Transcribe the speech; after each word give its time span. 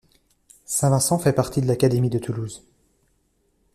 Saint-Vincent 0.65 1.19
fait 1.19 1.31
partie 1.31 1.61
de 1.61 1.67
l'académie 1.67 2.09
de 2.09 2.17
Toulouse. 2.17 2.63